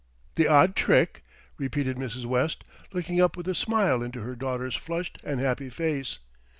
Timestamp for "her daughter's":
4.21-4.75